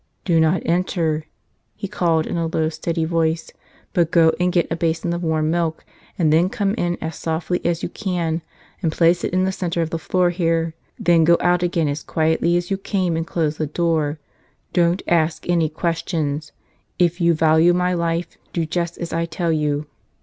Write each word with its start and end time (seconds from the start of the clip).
"Do 0.25 0.39
not 0.39 0.63
enter!" 0.65 1.25
he 1.75 1.87
called 1.87 2.25
in 2.25 2.35
a 2.35 2.47
low, 2.47 2.69
steady 2.69 3.05
voice; 3.05 3.51
"but 3.93 4.09
go 4.09 4.31
and 4.39 4.51
get 4.51 4.65
a 4.71 4.75
basin 4.75 5.13
of 5.13 5.21
warm 5.21 5.51
milk 5.51 5.85
and 6.17 6.33
then 6.33 6.49
come 6.49 6.73
in 6.73 6.97
as 6.99 7.15
softly 7.15 7.61
as 7.63 7.83
you 7.83 7.89
can 7.89 8.41
and 8.81 8.91
place 8.91 9.23
it 9.23 9.31
in 9.31 9.43
the 9.43 9.51
center 9.51 9.79
of 9.79 9.91
the 9.91 9.99
floor 9.99 10.31
here. 10.31 10.73
Then 10.97 11.23
go 11.23 11.37
out 11.39 11.61
again 11.61 11.87
as 11.87 12.01
quietly 12.01 12.57
as 12.57 12.71
you 12.71 12.79
came 12.79 13.15
and 13.15 13.27
close 13.27 13.57
the 13.57 13.67
door. 13.67 14.17
Don't 14.73 15.03
ask 15.07 15.47
any 15.47 15.69
questions! 15.69 16.51
If 16.97 17.21
you 17.21 17.35
value 17.35 17.71
my 17.71 17.93
life 17.93 18.39
do 18.53 18.65
just 18.65 18.97
as 18.97 19.13
I 19.13 19.25
tell 19.27 19.51
you 19.51 19.85